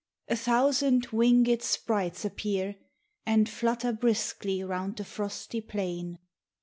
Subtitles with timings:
[0.27, 2.75] a thousand winged sprites appear
[3.23, 6.17] And flutter briskly round the frosty plain.